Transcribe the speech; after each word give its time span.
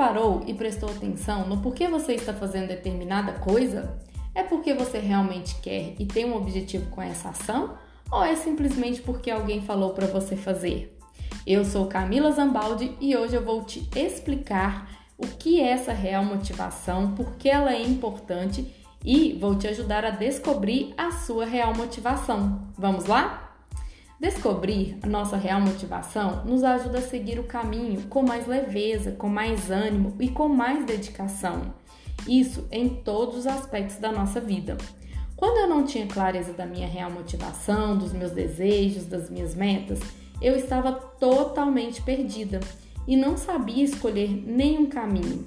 parou 0.00 0.42
e 0.46 0.54
prestou 0.54 0.88
atenção 0.88 1.46
no 1.46 1.58
porquê 1.58 1.86
você 1.86 2.14
está 2.14 2.32
fazendo 2.32 2.68
determinada 2.68 3.34
coisa? 3.34 3.98
É 4.34 4.42
porque 4.42 4.72
você 4.72 4.98
realmente 4.98 5.56
quer 5.56 5.94
e 5.98 6.06
tem 6.06 6.24
um 6.24 6.34
objetivo 6.38 6.88
com 6.88 7.02
essa 7.02 7.28
ação? 7.28 7.74
Ou 8.10 8.24
é 8.24 8.34
simplesmente 8.34 9.02
porque 9.02 9.30
alguém 9.30 9.60
falou 9.60 9.92
para 9.92 10.06
você 10.06 10.36
fazer? 10.36 10.96
Eu 11.46 11.66
sou 11.66 11.86
Camila 11.86 12.32
Zambaldi 12.32 12.96
e 12.98 13.14
hoje 13.14 13.36
eu 13.36 13.44
vou 13.44 13.62
te 13.62 13.86
explicar 13.94 14.88
o 15.18 15.26
que 15.26 15.60
é 15.60 15.68
essa 15.68 15.92
real 15.92 16.24
motivação, 16.24 17.14
por 17.14 17.36
que 17.36 17.50
ela 17.50 17.74
é 17.74 17.82
importante 17.82 18.74
e 19.04 19.34
vou 19.38 19.54
te 19.54 19.68
ajudar 19.68 20.06
a 20.06 20.10
descobrir 20.10 20.94
a 20.96 21.10
sua 21.10 21.44
real 21.44 21.74
motivação. 21.74 22.72
Vamos 22.78 23.04
lá? 23.04 23.49
Descobrir 24.20 24.98
a 25.00 25.06
nossa 25.06 25.38
real 25.38 25.62
motivação 25.62 26.44
nos 26.44 26.62
ajuda 26.62 26.98
a 26.98 27.02
seguir 27.02 27.38
o 27.38 27.44
caminho 27.44 28.02
com 28.02 28.22
mais 28.22 28.46
leveza, 28.46 29.12
com 29.12 29.30
mais 29.30 29.70
ânimo 29.70 30.14
e 30.20 30.28
com 30.28 30.46
mais 30.46 30.84
dedicação. 30.84 31.72
Isso 32.28 32.68
em 32.70 32.86
todos 32.90 33.38
os 33.38 33.46
aspectos 33.46 33.96
da 33.96 34.12
nossa 34.12 34.38
vida. 34.38 34.76
Quando 35.34 35.56
eu 35.56 35.66
não 35.66 35.86
tinha 35.86 36.06
clareza 36.06 36.52
da 36.52 36.66
minha 36.66 36.86
real 36.86 37.10
motivação, 37.10 37.96
dos 37.96 38.12
meus 38.12 38.32
desejos, 38.32 39.06
das 39.06 39.30
minhas 39.30 39.54
metas, 39.54 39.98
eu 40.42 40.54
estava 40.54 40.92
totalmente 40.92 42.02
perdida 42.02 42.60
e 43.08 43.16
não 43.16 43.38
sabia 43.38 43.82
escolher 43.82 44.28
nenhum 44.28 44.84
caminho. 44.84 45.46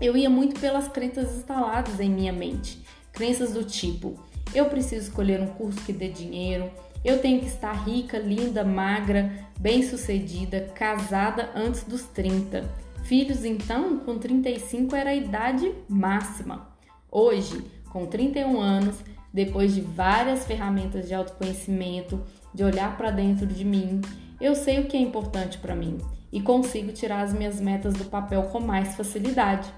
Eu 0.00 0.16
ia 0.16 0.30
muito 0.30 0.60
pelas 0.60 0.86
crenças 0.86 1.36
instaladas 1.36 1.98
em 1.98 2.08
minha 2.08 2.32
mente, 2.32 2.80
crenças 3.12 3.52
do 3.52 3.64
tipo: 3.64 4.14
eu 4.54 4.66
preciso 4.66 5.08
escolher 5.08 5.40
um 5.40 5.48
curso 5.48 5.80
que 5.80 5.92
dê 5.92 6.08
dinheiro, 6.08 6.70
eu 7.04 7.20
tenho 7.20 7.40
que 7.40 7.46
estar 7.46 7.72
rica, 7.84 8.18
linda, 8.18 8.64
magra, 8.64 9.32
bem-sucedida, 9.58 10.70
casada 10.74 11.50
antes 11.54 11.84
dos 11.84 12.02
30. 12.02 12.64
Filhos, 13.04 13.44
então, 13.44 13.98
com 13.98 14.18
35 14.18 14.94
era 14.94 15.10
a 15.10 15.14
idade 15.14 15.72
máxima. 15.88 16.68
Hoje, 17.10 17.64
com 17.90 18.06
31 18.06 18.60
anos, 18.60 18.96
depois 19.32 19.74
de 19.74 19.80
várias 19.80 20.46
ferramentas 20.46 21.08
de 21.08 21.14
autoconhecimento, 21.14 22.22
de 22.54 22.62
olhar 22.62 22.96
para 22.96 23.10
dentro 23.10 23.46
de 23.46 23.64
mim, 23.64 24.00
eu 24.40 24.54
sei 24.54 24.80
o 24.80 24.86
que 24.86 24.96
é 24.96 25.00
importante 25.00 25.58
para 25.58 25.74
mim 25.74 25.98
e 26.32 26.40
consigo 26.40 26.92
tirar 26.92 27.22
as 27.22 27.32
minhas 27.32 27.60
metas 27.60 27.94
do 27.94 28.04
papel 28.04 28.44
com 28.44 28.60
mais 28.60 28.94
facilidade, 28.96 29.68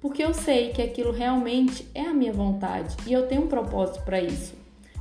porque 0.00 0.22
eu 0.22 0.32
sei 0.32 0.70
que 0.70 0.82
aquilo 0.82 1.12
realmente 1.12 1.86
é 1.94 2.02
a 2.02 2.14
minha 2.14 2.32
vontade 2.32 2.96
e 3.06 3.12
eu 3.12 3.26
tenho 3.26 3.44
um 3.44 3.48
propósito 3.48 4.04
para 4.04 4.20
isso. 4.20 4.54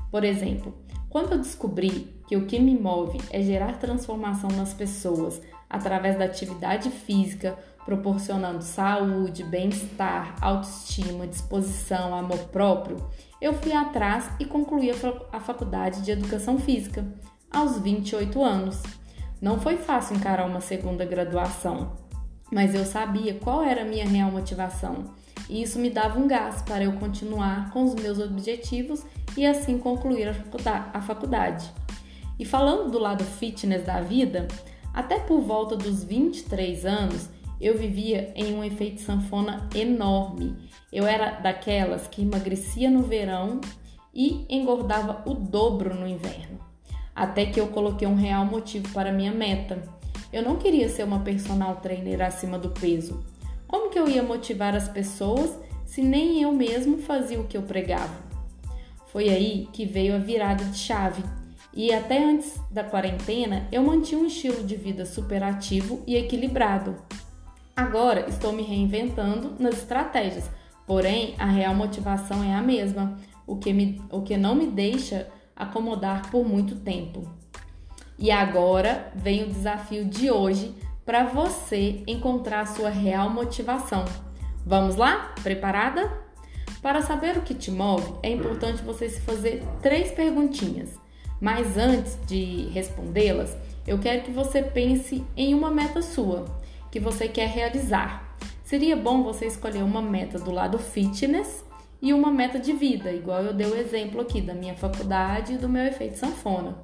Por 0.09 0.23
exemplo, 0.23 0.73
quando 1.13 1.33
eu 1.33 1.37
descobri 1.37 2.11
que 2.27 2.35
o 2.35 2.47
que 2.47 2.59
me 2.59 2.75
move 2.75 3.21
é 3.29 3.39
gerar 3.39 3.77
transformação 3.77 4.49
nas 4.49 4.73
pessoas 4.73 5.39
através 5.69 6.17
da 6.17 6.25
atividade 6.25 6.89
física, 6.89 7.55
proporcionando 7.85 8.63
saúde, 8.63 9.43
bem-estar, 9.43 10.33
autoestima, 10.41 11.27
disposição, 11.27 12.15
amor 12.15 12.39
próprio, 12.45 12.97
eu 13.39 13.53
fui 13.53 13.73
atrás 13.73 14.27
e 14.39 14.45
concluí 14.45 14.89
a 15.31 15.39
faculdade 15.39 16.01
de 16.01 16.09
Educação 16.09 16.57
Física 16.57 17.05
aos 17.51 17.77
28 17.77 18.43
anos. 18.43 18.81
Não 19.39 19.59
foi 19.59 19.77
fácil 19.77 20.15
encarar 20.15 20.47
uma 20.47 20.61
segunda 20.61 21.05
graduação, 21.05 21.91
mas 22.51 22.73
eu 22.73 22.85
sabia 22.85 23.35
qual 23.35 23.61
era 23.61 23.83
a 23.83 23.85
minha 23.85 24.07
real 24.07 24.31
motivação 24.31 25.13
e 25.49 25.61
isso 25.61 25.79
me 25.79 25.89
dava 25.89 26.19
um 26.19 26.27
gás 26.27 26.61
para 26.61 26.83
eu 26.83 26.93
continuar 26.93 27.71
com 27.71 27.83
os 27.83 27.95
meus 27.95 28.19
objetivos 28.19 29.03
e 29.35 29.45
assim 29.45 29.77
concluir 29.77 30.29
a 30.93 31.01
faculdade. 31.01 31.69
E 32.39 32.45
falando 32.45 32.91
do 32.91 32.99
lado 32.99 33.23
fitness 33.23 33.85
da 33.85 34.01
vida, 34.01 34.47
até 34.93 35.19
por 35.19 35.41
volta 35.41 35.75
dos 35.75 36.03
23 36.03 36.85
anos, 36.85 37.29
eu 37.59 37.77
vivia 37.77 38.31
em 38.35 38.53
um 38.53 38.63
efeito 38.63 39.01
sanfona 39.01 39.69
enorme. 39.73 40.55
Eu 40.91 41.07
era 41.07 41.39
daquelas 41.39 42.07
que 42.07 42.21
emagrecia 42.21 42.89
no 42.89 43.03
verão 43.03 43.61
e 44.13 44.45
engordava 44.49 45.23
o 45.25 45.33
dobro 45.33 45.95
no 45.95 46.07
inverno. 46.07 46.59
Até 47.15 47.45
que 47.45 47.59
eu 47.59 47.67
coloquei 47.67 48.07
um 48.07 48.15
real 48.15 48.45
motivo 48.45 48.91
para 48.93 49.11
minha 49.11 49.31
meta. 49.31 49.81
Eu 50.31 50.41
não 50.43 50.57
queria 50.57 50.89
ser 50.89 51.03
uma 51.03 51.19
personal 51.19 51.77
trainer 51.77 52.21
acima 52.21 52.59
do 52.59 52.69
peso. 52.69 53.23
Como 53.73 53.89
que 53.89 53.97
eu 53.97 54.07
ia 54.07 54.21
motivar 54.21 54.75
as 54.75 54.87
pessoas 54.87 55.57
se 55.83 56.03
nem 56.03 56.39
eu 56.43 56.51
mesmo 56.51 56.99
fazia 56.99 57.41
o 57.41 57.47
que 57.47 57.57
eu 57.57 57.63
pregava? 57.63 58.13
Foi 59.07 59.29
aí 59.29 59.67
que 59.73 59.83
veio 59.83 60.13
a 60.13 60.19
virada 60.19 60.63
de 60.63 60.77
chave. 60.77 61.23
E 61.73 61.91
até 61.91 62.23
antes 62.23 62.61
da 62.69 62.83
quarentena, 62.83 63.67
eu 63.71 63.81
mantinha 63.81 64.21
um 64.21 64.27
estilo 64.27 64.63
de 64.63 64.75
vida 64.75 65.07
superativo 65.07 66.03
e 66.05 66.15
equilibrado. 66.15 66.95
Agora 67.75 68.29
estou 68.29 68.53
me 68.53 68.61
reinventando 68.61 69.55
nas 69.57 69.79
estratégias, 69.79 70.47
porém 70.85 71.33
a 71.39 71.47
real 71.47 71.73
motivação 71.73 72.43
é 72.43 72.53
a 72.53 72.61
mesma, 72.61 73.17
o 73.47 73.55
que, 73.55 73.73
me, 73.73 73.99
o 74.11 74.21
que 74.21 74.37
não 74.37 74.53
me 74.53 74.67
deixa 74.67 75.27
acomodar 75.55 76.29
por 76.29 76.47
muito 76.47 76.75
tempo. 76.75 77.27
E 78.19 78.29
agora 78.29 79.11
vem 79.15 79.41
o 79.41 79.47
desafio 79.47 80.05
de 80.05 80.29
hoje 80.29 80.75
para 81.05 81.23
você 81.23 82.03
encontrar 82.07 82.61
a 82.61 82.65
sua 82.65 82.89
real 82.89 83.29
motivação. 83.29 84.05
Vamos 84.65 84.95
lá? 84.95 85.33
Preparada? 85.43 86.11
Para 86.81 87.01
saber 87.01 87.37
o 87.37 87.41
que 87.41 87.53
te 87.53 87.71
move, 87.71 88.13
é 88.21 88.29
importante 88.29 88.81
você 88.83 89.09
se 89.09 89.21
fazer 89.21 89.63
três 89.81 90.11
perguntinhas. 90.11 90.91
Mas 91.39 91.77
antes 91.77 92.17
de 92.25 92.67
respondê-las, 92.69 93.55
eu 93.85 93.99
quero 93.99 94.23
que 94.23 94.31
você 94.31 94.63
pense 94.63 95.23
em 95.35 95.53
uma 95.53 95.69
meta 95.69 96.01
sua 96.01 96.45
que 96.89 96.99
você 96.99 97.27
quer 97.27 97.49
realizar. 97.49 98.37
Seria 98.63 98.95
bom 98.95 99.23
você 99.23 99.45
escolher 99.45 99.83
uma 99.83 100.01
meta 100.01 100.39
do 100.39 100.51
lado 100.51 100.77
fitness 100.77 101.65
e 102.01 102.13
uma 102.13 102.31
meta 102.31 102.59
de 102.59 102.71
vida, 102.73 103.11
igual 103.11 103.41
eu 103.43 103.53
dei 103.53 103.67
o 103.67 103.75
exemplo 103.75 104.21
aqui 104.21 104.41
da 104.41 104.53
minha 104.53 104.75
faculdade 104.75 105.53
e 105.53 105.57
do 105.57 105.67
meu 105.67 105.83
efeito 105.83 106.17
sanfona. 106.17 106.77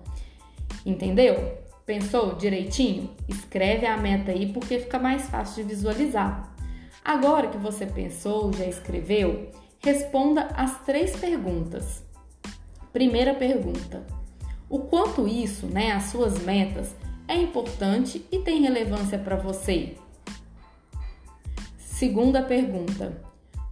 Entendeu? 0.85 1.57
Pensou 1.89 2.35
direitinho? 2.35 3.09
Escreve 3.27 3.87
a 3.87 3.97
meta 3.97 4.31
aí 4.31 4.53
porque 4.53 4.77
fica 4.77 4.99
mais 4.99 5.27
fácil 5.27 5.63
de 5.63 5.69
visualizar. 5.73 6.55
Agora 7.03 7.47
que 7.47 7.57
você 7.57 7.83
pensou, 7.83 8.53
já 8.53 8.63
escreveu, 8.63 9.49
Responda 9.79 10.43
as 10.55 10.83
três 10.83 11.15
perguntas. 11.15 12.03
Primeira 12.93 13.33
pergunta: 13.33 14.05
O 14.69 14.81
quanto 14.81 15.27
isso, 15.27 15.65
né, 15.65 15.91
as 15.91 16.11
suas 16.11 16.37
metas, 16.43 16.93
é 17.27 17.35
importante 17.35 18.23
e 18.31 18.37
tem 18.37 18.61
relevância 18.61 19.17
para 19.17 19.35
você? 19.35 19.95
Segunda 21.75 22.43
pergunta: 22.43 23.19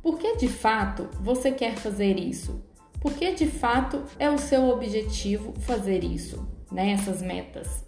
Por 0.01 0.17
que 0.17 0.38
de 0.38 0.47
fato 0.47 1.07
você 1.22 1.51
quer 1.51 1.75
fazer 1.75 2.17
isso? 2.17 2.63
Por 2.99 3.13
que 3.13 3.31
de 3.34 3.45
fato 3.45 4.01
é 4.17 4.28
o 4.28 4.39
seu 4.39 4.69
objetivo 4.69 5.53
fazer 5.59 6.03
isso, 6.03 6.47
né, 6.72 6.94
essas 6.94 7.22
metas? 7.22 7.86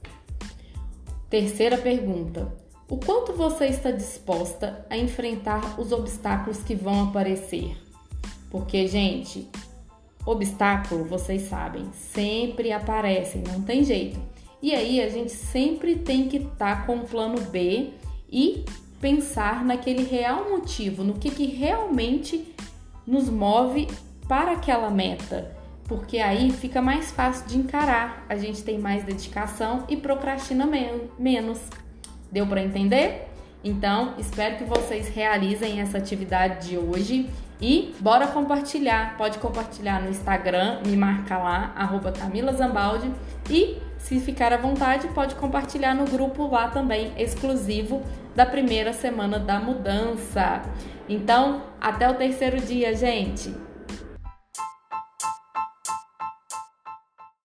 Terceira 1.30 1.78
pergunta: 1.78 2.52
O 2.90 2.98
quanto 2.98 3.34
você 3.34 3.68
está 3.68 3.92
disposta 3.92 4.86
a 4.90 4.98
enfrentar 4.98 5.80
os 5.80 5.92
obstáculos 5.92 6.64
que 6.64 6.74
vão 6.74 7.10
aparecer? 7.10 7.78
Porque, 8.50 8.88
gente, 8.88 9.48
obstáculo, 10.26 11.06
vocês 11.06 11.44
sabem, 11.44 11.88
sempre 11.94 12.72
aparecem, 12.72 13.44
não 13.48 13.62
tem 13.62 13.84
jeito. 13.84 14.20
E 14.62 14.74
aí 14.74 15.00
a 15.02 15.08
gente 15.08 15.32
sempre 15.32 15.96
tem 15.96 16.28
que 16.28 16.38
estar 16.38 16.80
tá 16.80 16.86
com 16.86 16.98
o 16.98 17.08
plano 17.08 17.40
B 17.42 17.92
e 18.32 18.66
pensar 19.00 19.64
naquele 19.64 20.04
real 20.04 20.50
motivo, 20.50 21.04
no 21.04 21.14
que, 21.14 21.30
que 21.30 21.46
realmente 21.46 22.54
nos 23.06 23.30
move 23.30 23.88
para 24.28 24.54
aquela 24.54 24.90
meta. 24.90 25.59
Porque 25.90 26.20
aí 26.20 26.52
fica 26.52 26.84
mais 26.84 27.12
fácil 27.12 27.48
de 27.48 27.58
encarar, 27.58 28.24
a 28.30 28.36
gente 28.38 28.64
tem 28.64 28.78
mais 28.78 29.04
dedicação 29.04 29.86
e 29.90 29.98
procrastina 29.98 30.70
menos. 31.18 31.60
Deu 32.32 32.46
para 32.46 32.62
entender? 32.62 33.28
Então, 33.64 34.14
espero 34.20 34.58
que 34.58 34.64
vocês 34.64 35.10
realizem 35.10 35.82
essa 35.82 35.98
atividade 35.98 36.70
de 36.70 36.78
hoje 36.78 37.28
e 37.60 37.94
bora 38.00 38.28
compartilhar. 38.28 39.18
Pode 39.18 39.40
compartilhar 39.40 40.00
no 40.02 40.10
Instagram, 40.12 40.80
me 40.86 40.96
marca 40.96 41.38
lá, 41.40 41.74
arroba 41.76 42.12
Camila 42.12 42.54
Zambaldi. 42.54 43.12
E 43.50 43.78
se 43.98 44.20
ficar 44.20 44.54
à 44.54 44.58
vontade, 44.58 45.08
pode 45.10 45.34
compartilhar 45.36 45.96
no 45.96 46.06
grupo 46.06 46.48
lá 46.48 46.68
também, 46.68 47.12
exclusivo 47.18 48.04
da 48.36 48.46
primeira 48.46 48.94
semana 48.94 49.40
da 49.40 49.60
mudança. 49.60 50.62
Então, 51.10 51.64
até 51.82 52.08
o 52.08 52.14
terceiro 52.14 52.62
dia, 52.62 52.96
gente! 52.96 53.69